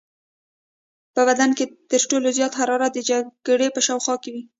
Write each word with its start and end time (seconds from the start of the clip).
په 1.13 1.21
بدن 1.29 1.49
کې 1.57 1.65
تر 1.91 2.01
ټولو 2.09 2.27
زیاته 2.37 2.57
حرارت 2.61 2.91
د 2.95 2.99
جگر 3.09 3.61
په 3.75 3.81
شاوخوا 3.87 4.15
کې 4.23 4.29
وي. 4.33 4.43